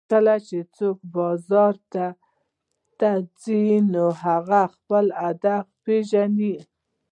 کله 0.09 0.35
چې 0.47 0.57
څوک 0.77 0.97
بازار 1.15 1.75
ته 2.99 3.09
ځي 3.41 3.65
نو 3.93 4.05
هغه 4.23 4.61
خپل 4.75 5.05
هدف 5.23 5.65
پېژني 5.83 6.55